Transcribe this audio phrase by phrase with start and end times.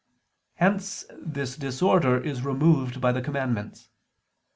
[0.55, 3.89] Hence this disorder is removed by the commandments.